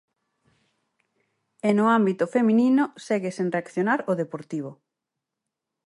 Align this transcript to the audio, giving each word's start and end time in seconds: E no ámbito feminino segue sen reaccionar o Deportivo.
E 1.67 1.69
no 1.77 1.85
ámbito 1.97 2.25
feminino 2.35 2.83
segue 3.05 3.31
sen 3.37 3.47
reaccionar 3.55 3.99
o 4.11 4.13
Deportivo. 4.21 4.71